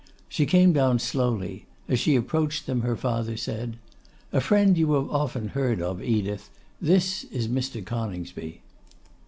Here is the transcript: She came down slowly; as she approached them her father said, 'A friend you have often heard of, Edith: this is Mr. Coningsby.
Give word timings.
She 0.27 0.47
came 0.47 0.73
down 0.73 0.97
slowly; 0.97 1.67
as 1.87 1.99
she 1.99 2.15
approached 2.15 2.65
them 2.65 2.81
her 2.81 2.95
father 2.95 3.37
said, 3.37 3.77
'A 4.33 4.41
friend 4.41 4.75
you 4.75 4.93
have 4.93 5.11
often 5.11 5.49
heard 5.49 5.79
of, 5.79 6.01
Edith: 6.01 6.49
this 6.81 7.23
is 7.25 7.47
Mr. 7.47 7.85
Coningsby. 7.85 8.61